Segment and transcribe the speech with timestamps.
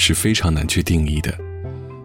[0.00, 1.30] 是非常难去定义的，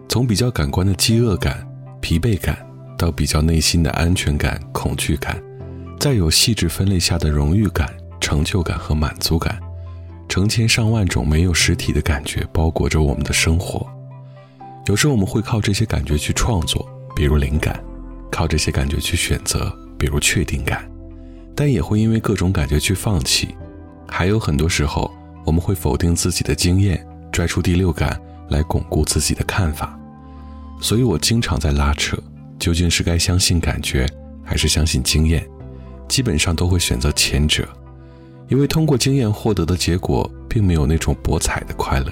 [0.06, 1.66] 从比较感官的饥饿感、
[2.02, 2.58] 疲惫感，
[2.98, 5.42] 到比较内心的安全感、恐惧感，
[5.98, 9.58] 再有细致分类下的荣誉感、成就感和满足感，
[10.28, 13.86] 成千上万种没有实体的感觉包裹着我们的生活。
[14.84, 16.86] 有时候我们会靠这些感觉去创作，
[17.16, 17.74] 比如灵感；
[18.30, 20.86] 靠这些感觉去选择，比如确定感，
[21.54, 23.54] 但也会因为各种感觉去放弃。
[24.06, 25.10] 还有很多时候，
[25.46, 27.04] 我们会否定自己的经验，
[27.36, 29.94] 拽出第六感来巩固自己的看法。
[30.80, 32.16] 所以我经常在拉扯，
[32.58, 34.08] 究竟是该相信感觉，
[34.42, 35.46] 还是相信经验？
[36.08, 37.68] 基本上都会选择前者，
[38.48, 42.10] 因为通过经验获得的结果，并没有那种博彩的快乐。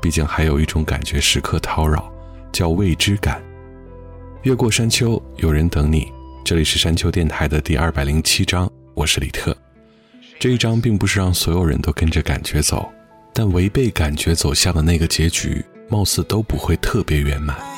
[0.00, 2.08] 毕竟还有一种感觉时刻叨扰，
[2.52, 3.42] 叫未知感。
[4.42, 6.06] 越过山丘，有人等你。
[6.44, 9.56] 这里是山丘电台的第二百零七章，我是李特。
[10.38, 12.88] 这一章并不是让所有人都跟着感觉走，
[13.32, 17.71] 但违背感觉走向的那个结局，貌似都不会特别圆满。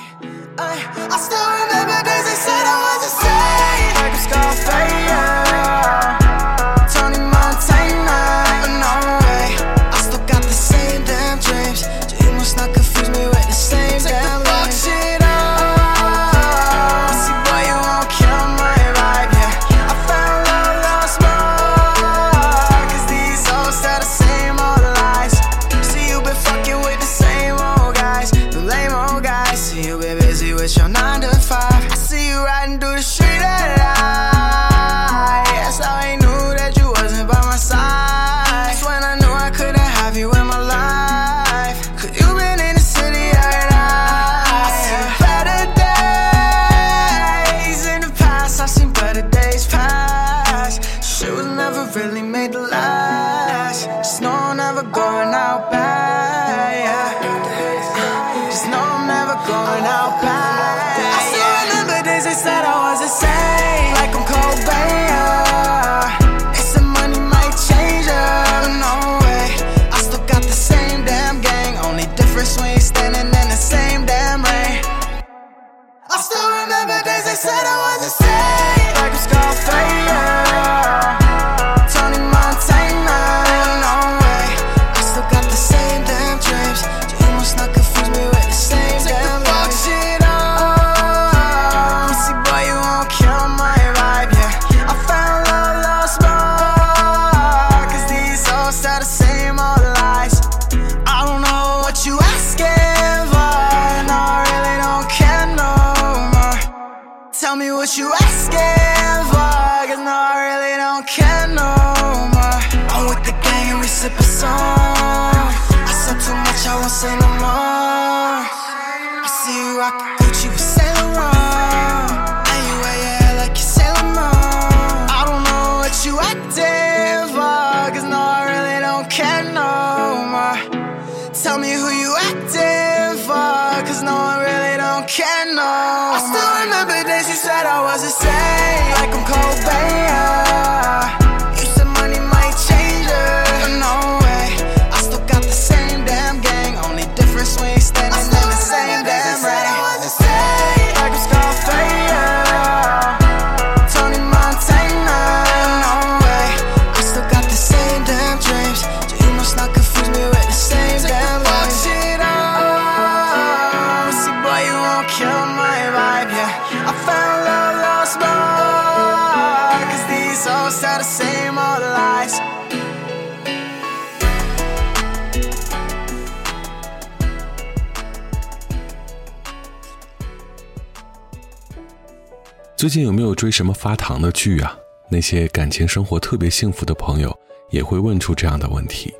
[182.84, 184.76] 最近有没有追什么发糖的剧啊？
[185.08, 187.34] 那些感情生活特别幸福的朋友
[187.70, 189.10] 也会问出这样的问题。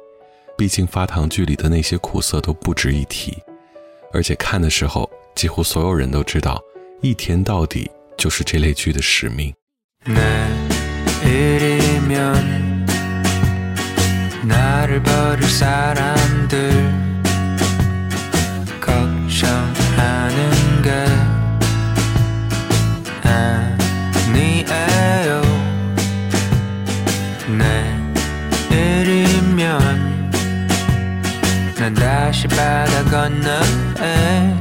[0.55, 3.43] 毕竟发糖剧里的那些苦涩都不值一提，
[4.13, 6.63] 而且看的时候几乎所有人都知道，
[7.01, 9.51] 一甜到底就是这类剧的使命。
[32.45, 34.55] 다시 바다 건너에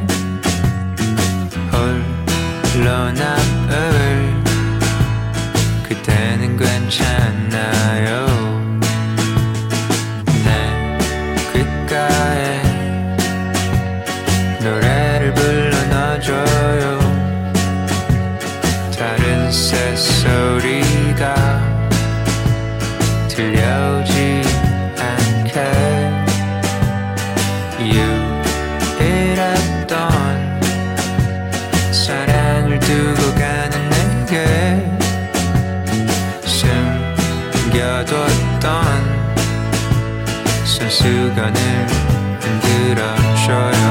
[1.71, 4.43] 홀로 남을
[5.83, 7.32] 그대는 괜찮아
[41.03, 41.59] 수건을
[42.39, 43.82] 흔들어줘요.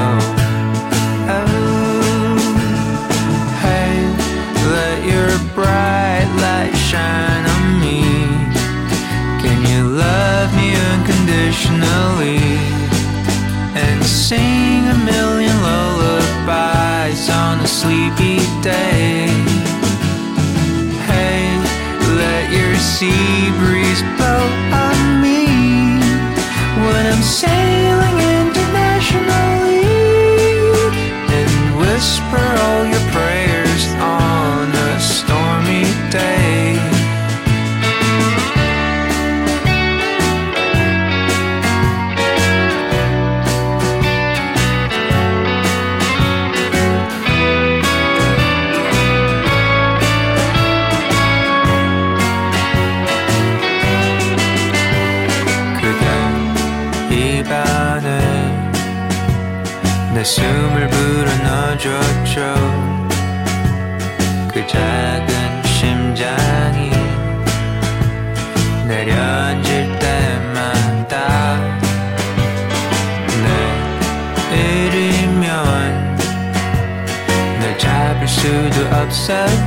[79.23, 79.62] sad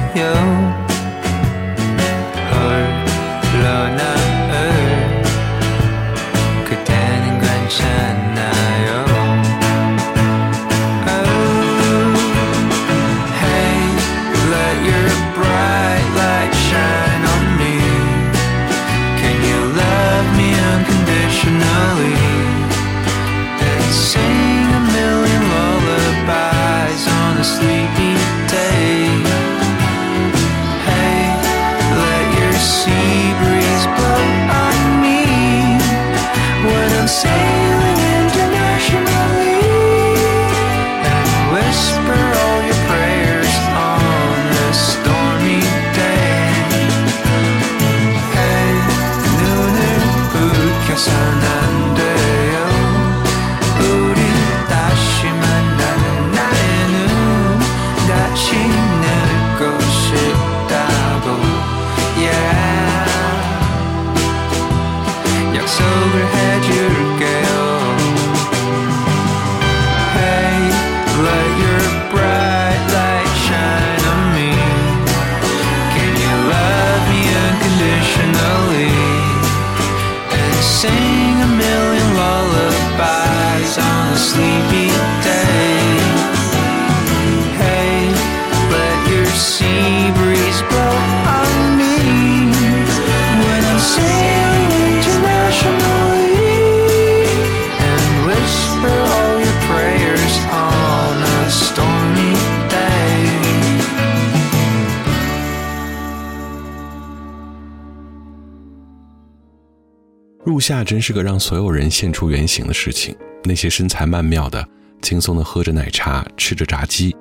[110.66, 113.16] 夏真是个让所有人现出原形的事情。
[113.44, 114.66] 那些身材曼妙的、
[115.00, 117.14] 轻松的喝着奶茶、吃着炸鸡，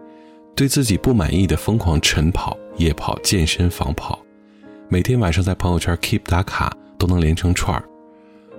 [0.55, 4.19] 对自己不满意的疯狂晨跑、夜跑、健身房跑，
[4.89, 7.85] 每天晚上在朋友圈 keep 打卡都能连成串儿。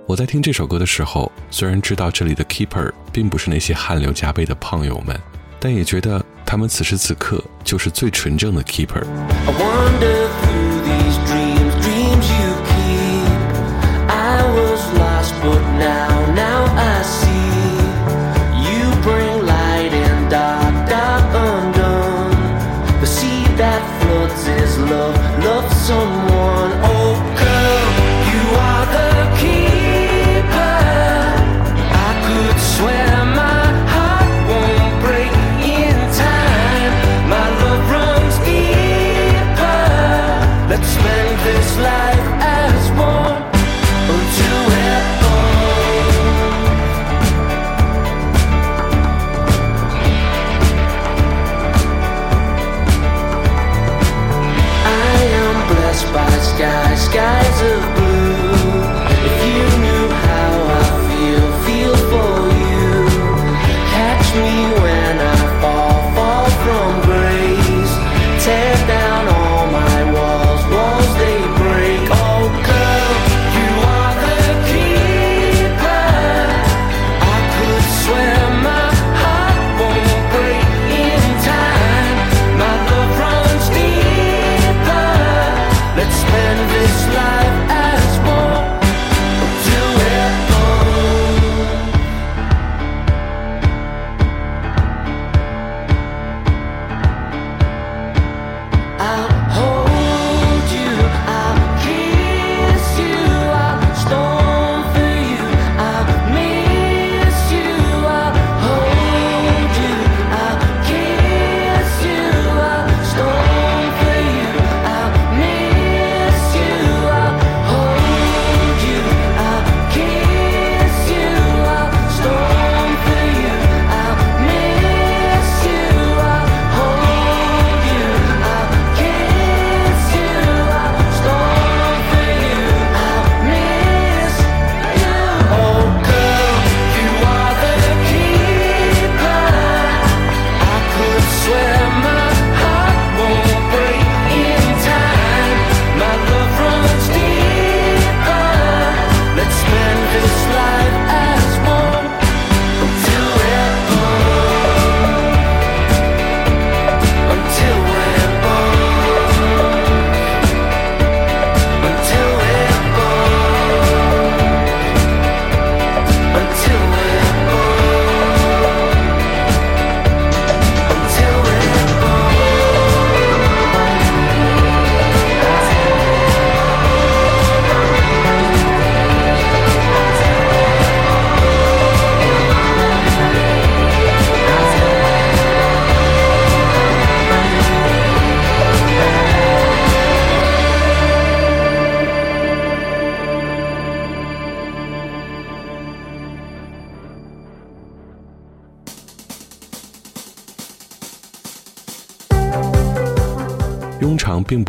[0.07, 5.19] 我在听这首歌的时候，虽然知道这里的 keeper 并不是那些汗流浃背的胖友们，
[5.59, 9.05] 但也觉得他们此时此刻就是最纯正的 keeper。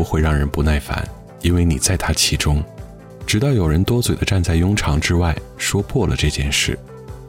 [0.08, 1.06] 会让人不耐烦，
[1.42, 2.64] 因为你在他其中。
[3.26, 6.78] 直到有人多嘴的站在庸常之外，说破了这件事，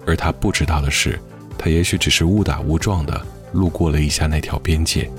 [0.08, 1.20] 而他不知道的是，
[1.58, 3.22] 他也许只是误打误撞的
[3.52, 5.12] 路过了一下那条边界。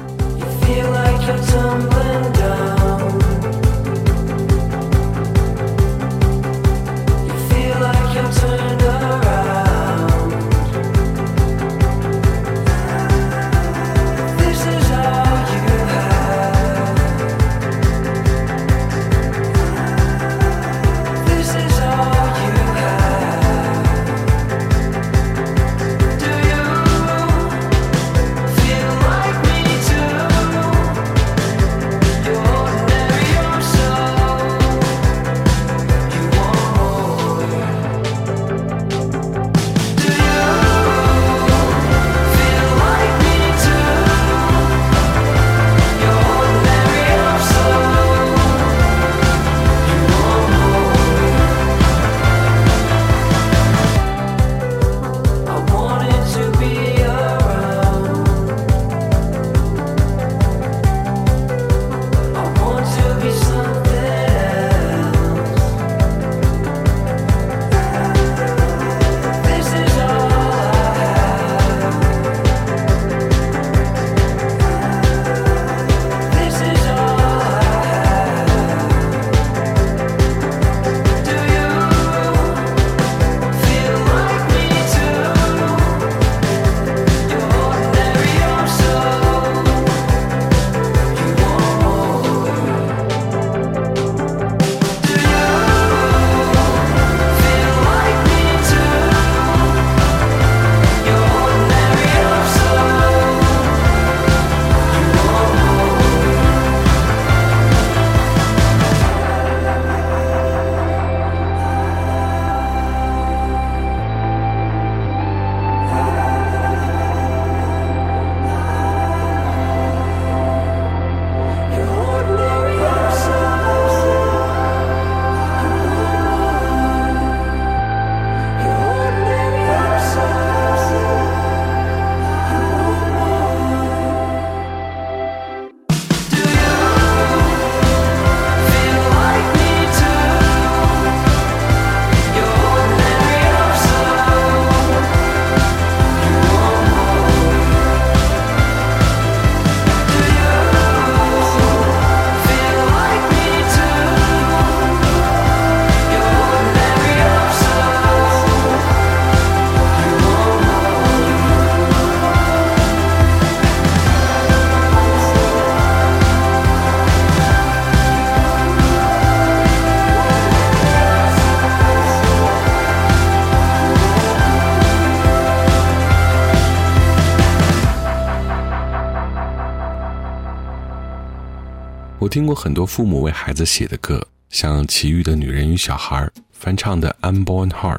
[182.30, 186.16] 听过很多父母为孩子写的歌，像齐豫的《女人与小孩》，
[186.52, 187.98] 翻唱的《Unborn Heart》，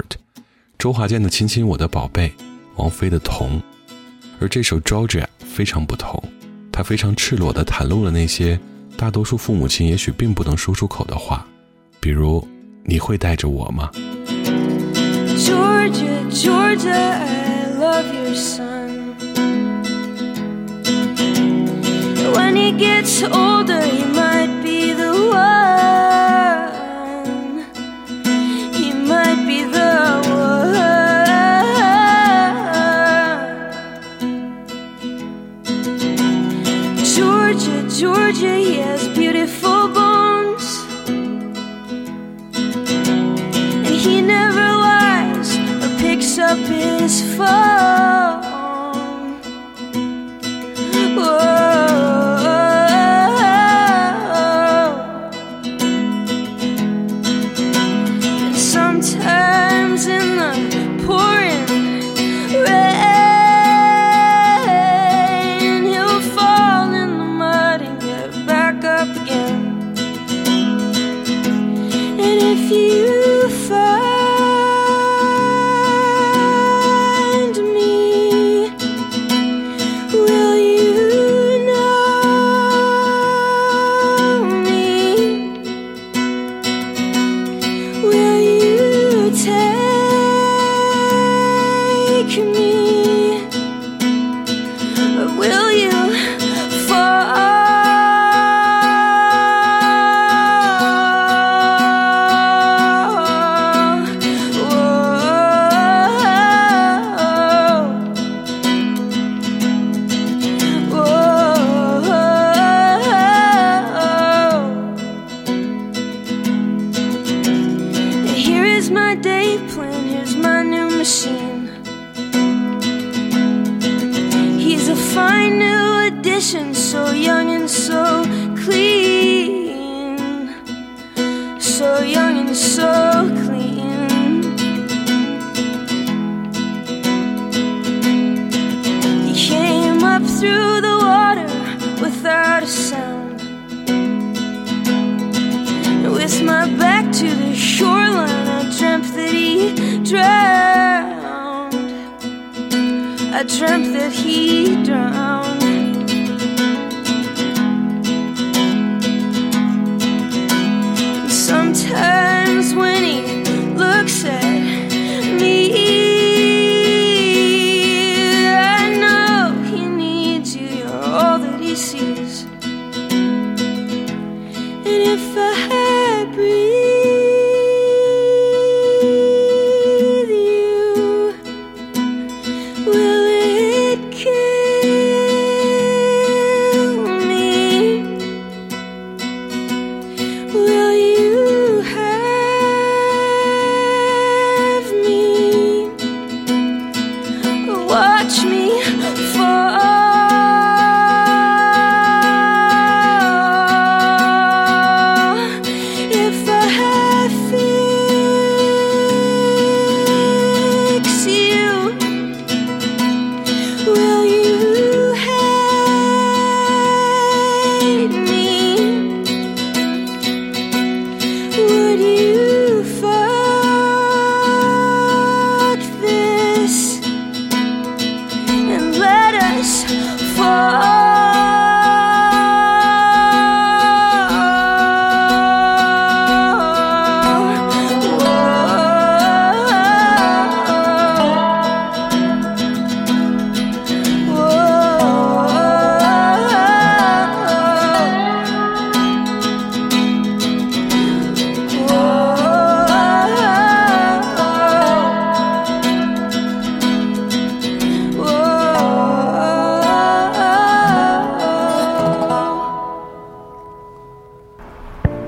[0.78, 2.28] 周华健的《亲亲我的宝贝》，
[2.76, 3.60] 王菲的《童》。
[4.40, 6.22] 而这首《Georgia》非常不同，
[6.72, 8.58] 它非常赤裸地袒露了那些
[8.96, 11.46] 大多数父母亲也许并不能说出口的话，
[12.00, 12.42] 比如
[12.84, 13.90] “你会带着我吗？”
[15.36, 18.81] Georgia, Georgia, I love your son.
[22.36, 26.72] When he gets older, he might be the one.
[28.74, 30.72] He might be the one.
[37.14, 40.66] Georgia, Georgia, he has beautiful bones.
[43.86, 47.71] And he never lies or picks up his phone.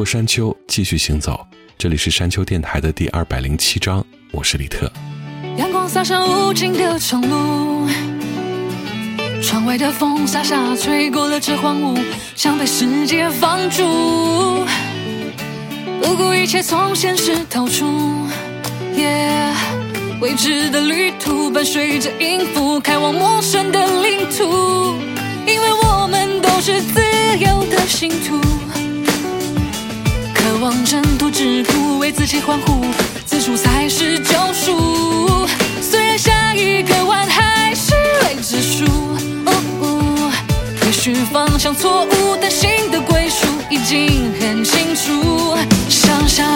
[0.00, 1.46] 过山丘，继续行走。
[1.76, 4.90] 这里是山丘电台的第二百零七章，我是李特。
[5.58, 7.86] 阳光洒上无尽的长路，
[9.42, 12.02] 窗外的风沙沙吹过了这荒芜，
[12.34, 14.64] 像被世界放逐，
[16.00, 17.84] 不顾一切从现实逃出。
[18.96, 19.52] Yeah，
[20.18, 24.44] 未知的旅途伴随着音符，开往陌生的领土，
[25.46, 27.02] 因为我们都是自
[27.38, 28.40] 由的信徒。
[30.60, 32.84] 望挣脱桎梏，为自己欢呼，
[33.24, 35.48] 自述才是救赎。
[35.80, 37.94] 虽然下一个弯还是
[38.24, 38.84] 未知数，
[39.46, 40.32] 哦哦
[40.84, 45.56] 也许方向错误，但心的归属已经很清楚。
[45.88, 46.46] 想想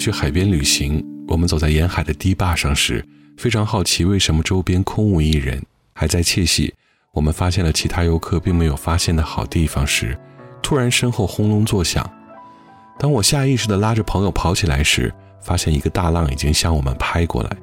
[0.00, 5.62] 去海边旅行，我们走在沿海的堤坝上时，非常好奇为什么周边空无一人。
[5.92, 6.72] 还在窃喜
[7.12, 10.18] 我们发现了其他游客并没有发现的好地方时，
[10.62, 12.10] 突然身后轰隆作响。
[12.98, 17.54] 当我下意识地拉着朋友跑起来时，发现一个大浪已经向我们拍过来。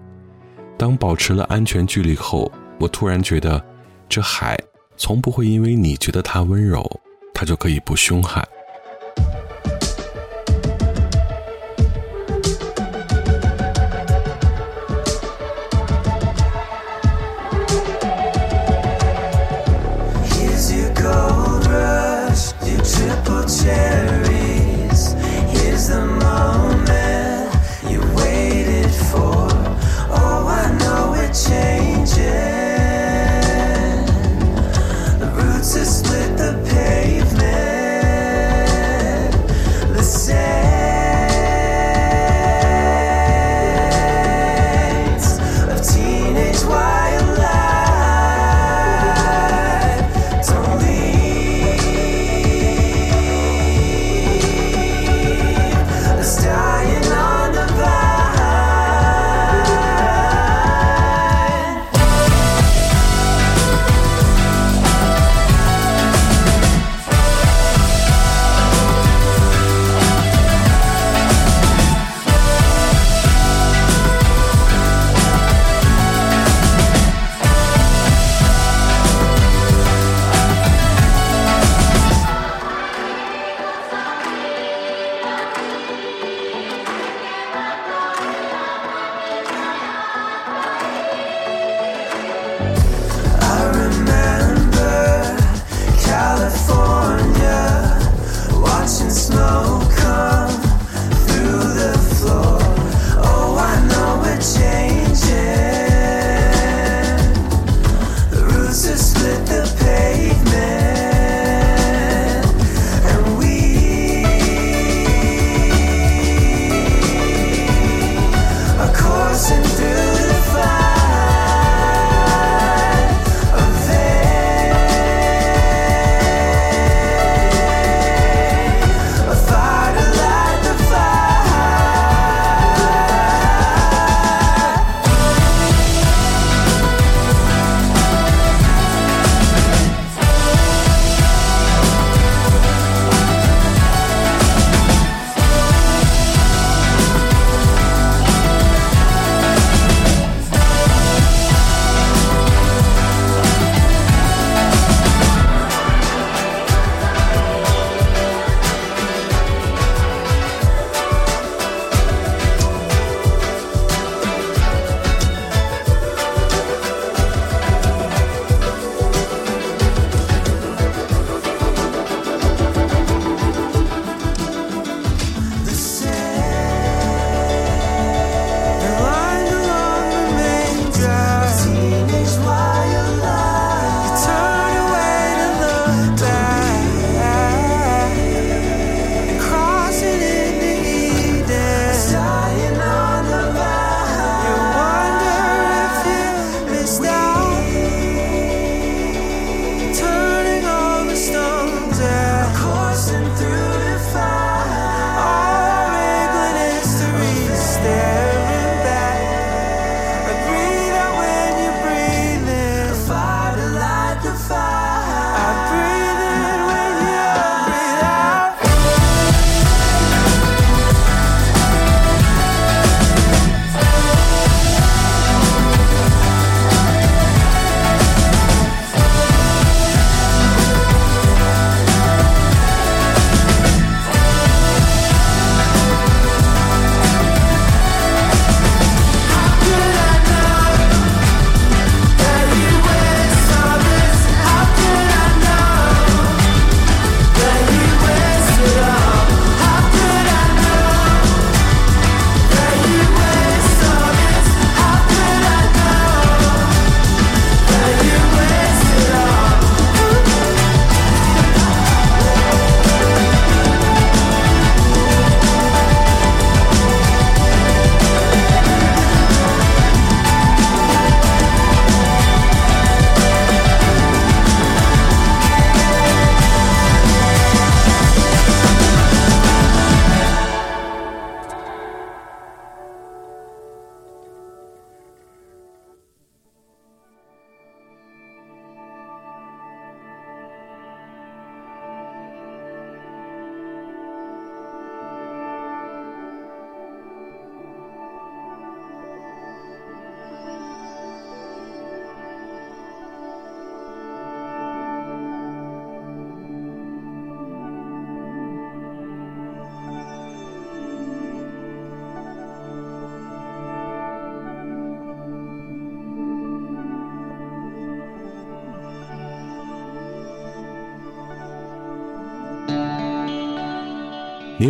[0.77, 3.59] 当保持了安全距离后，我突然觉得，
[4.07, 4.55] 这海
[4.95, 6.87] 从不会因为你觉得它温柔，
[7.33, 8.47] 它就可以不凶悍。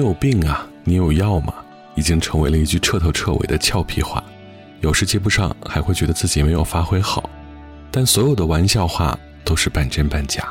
[0.07, 0.65] 有病啊？
[0.85, 1.53] 你有药吗？
[1.95, 4.23] 已经成为了一句彻头彻尾的俏皮话，
[4.79, 7.29] 有时接不上，还会觉得自己没有发挥好。
[7.91, 10.47] 但所有的玩笑话都是半真半假。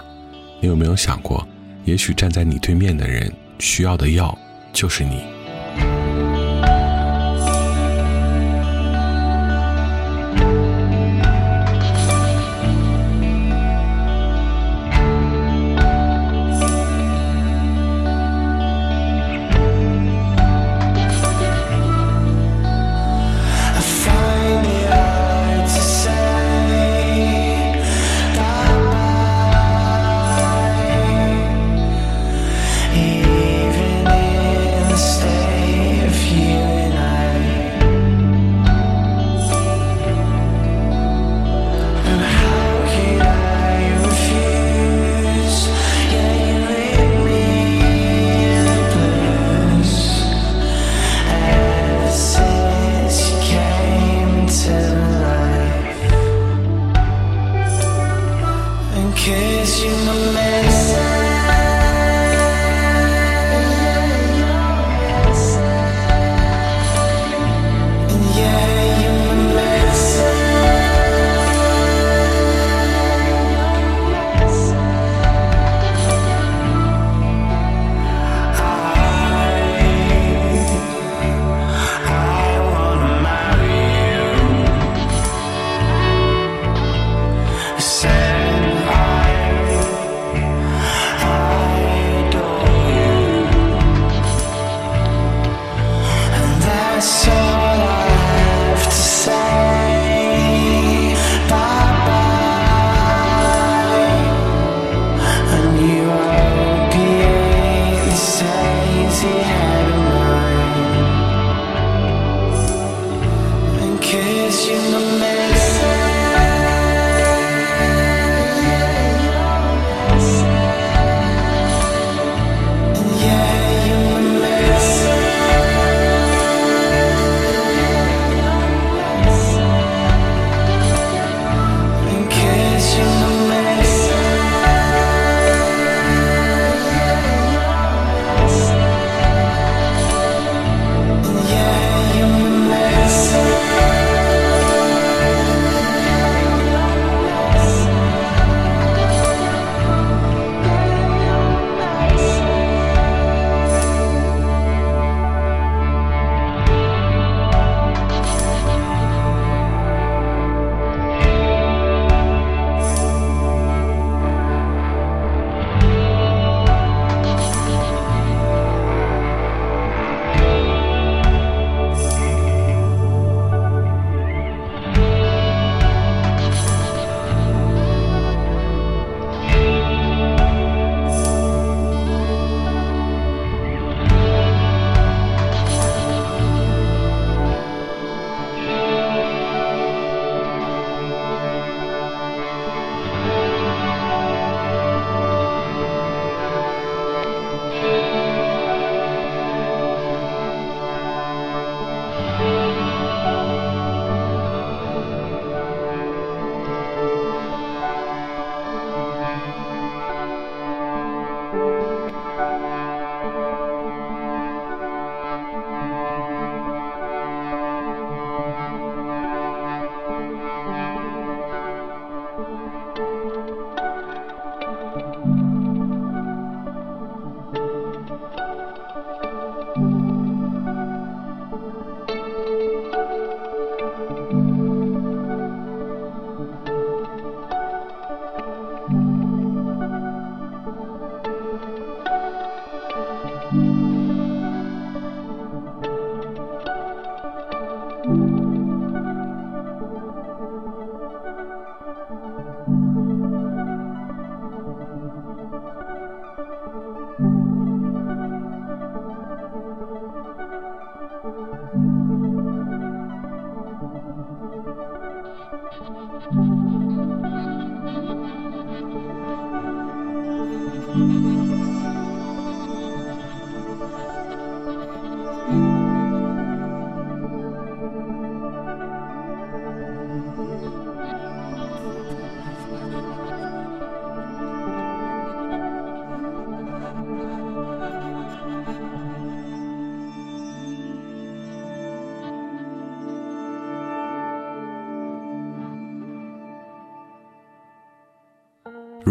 [0.61, 1.47] 你有没有想过，
[1.87, 4.37] 也许站在你对面的人需要的药
[4.75, 5.23] 就是你？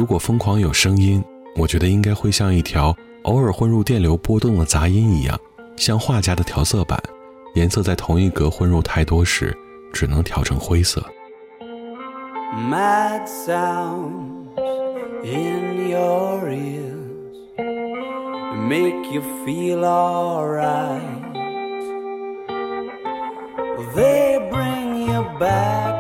[0.05, 1.23] 如果疯狂有声音，
[1.55, 5.35] 我觉得应该会像一条偶尔混入电流波动的杂音一样，
[5.77, 7.01] 像画家的调色板，
[7.55, 9.57] 颜色在同一格混入太多时，
[9.91, 11.03] 只能调成灰色。
[12.69, 14.45] mad sounds
[15.23, 16.93] in your ears
[18.69, 21.01] make you feel alright.
[23.95, 25.94] They bring you back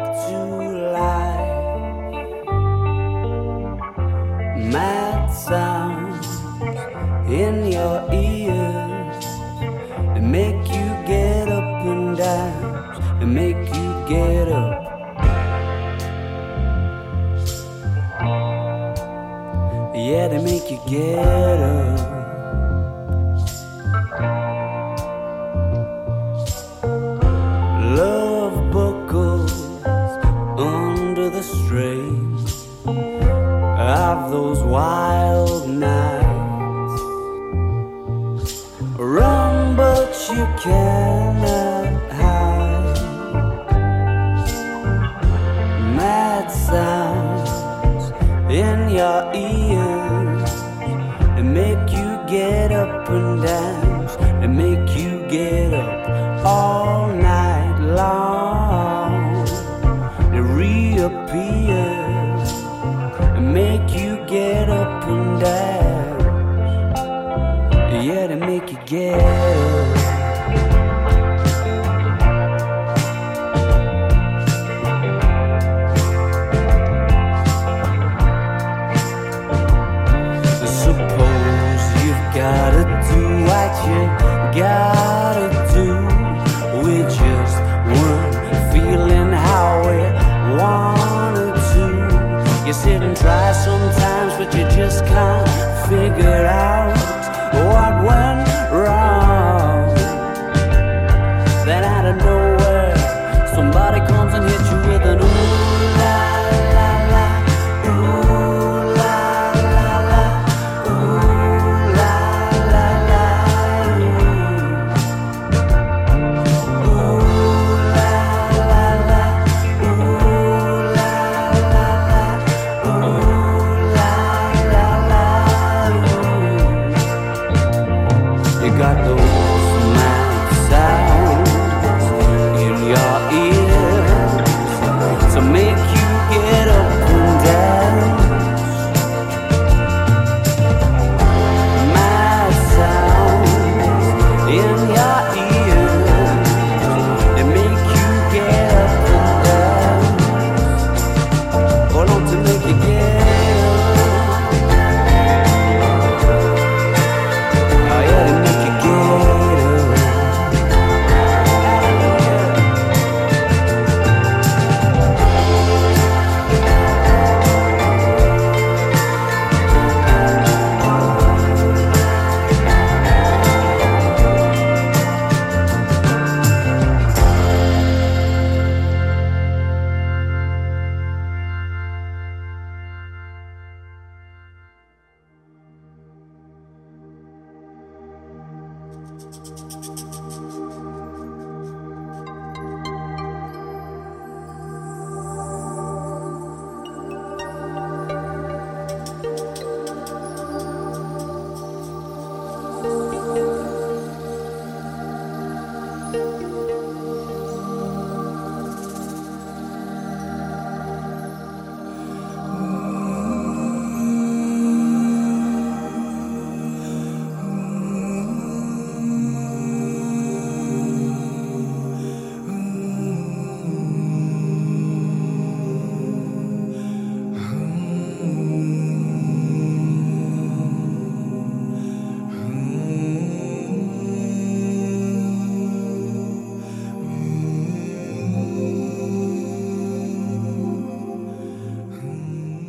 [4.75, 6.27] Mad sounds
[7.29, 9.25] in your ears
[10.13, 14.81] they make you get up and down, they make you get up.
[19.95, 22.04] Yeah, they make you get up.
[40.57, 41.04] care.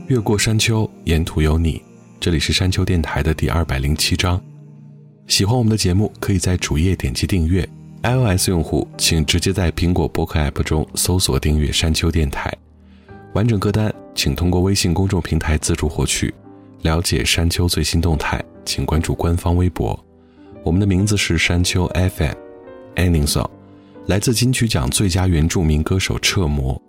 [0.09, 1.83] 越过山丘，沿途有你”，
[2.21, 4.41] 这里是山丘电台的第二百零七章。
[5.27, 7.69] 喜欢我们的节目，可以在主页点击订阅。
[8.05, 12.57] iOS 用户请直接在苹果播客 App 中搜索订阅山丘电台。
[13.35, 16.33] 完整歌单请通过微信公众平台自助获取。
[16.83, 19.99] 了解山丘最新动态，请关注官方微博。
[20.63, 22.35] 我们的名字是山丘 fm
[22.95, 23.51] anningsong
[24.07, 26.81] 来自金曲奖最佳原住民歌手彻魔。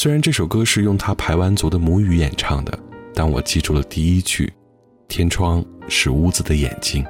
[0.00, 2.78] 虽然这首歌是用他排湾族的母语演唱的，
[3.12, 4.54] 但我记住了第一句，
[5.08, 7.04] 天窗是屋子的眼睛。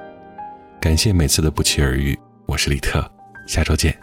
[0.81, 3.07] 感谢每次的不期而遇，我是李特，
[3.47, 3.95] 下周见。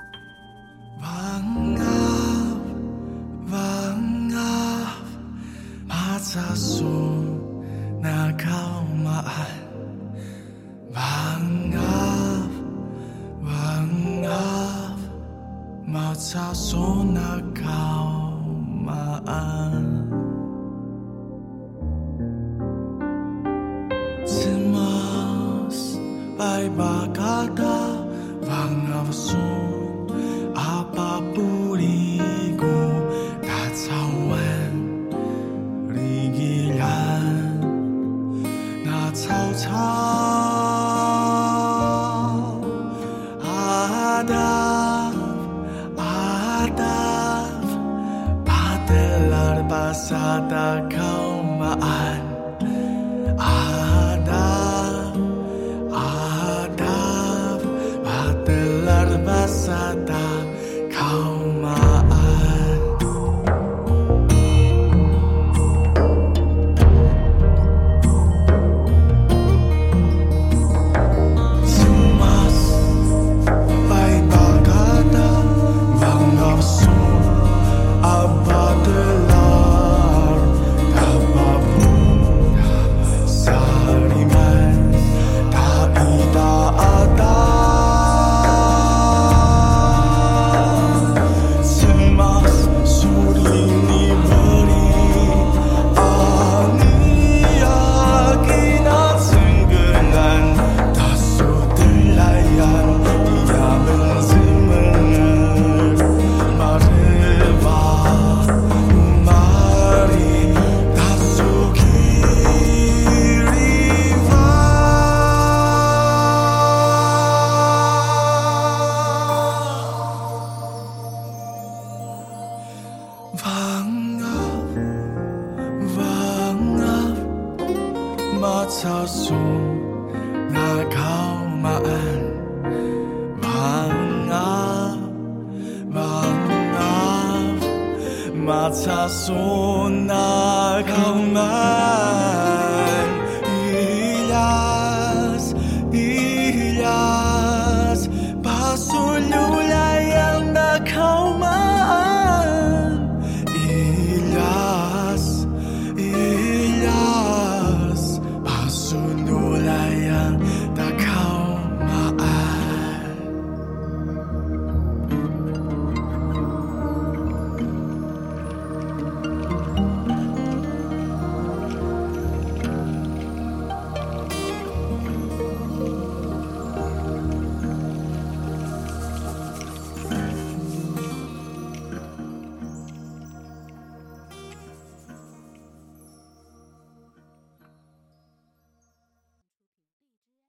[18.85, 19.65] my eyes.